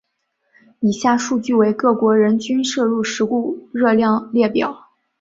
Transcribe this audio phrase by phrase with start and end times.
[0.79, 4.87] 以下数据为各国人均摄入食物热量列表。